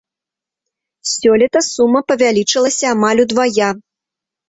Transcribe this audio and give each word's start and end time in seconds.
Сёлета 1.11 1.61
сума 1.71 2.01
павялічылася 2.09 2.85
амаль 2.97 3.25
удвая. 3.29 3.71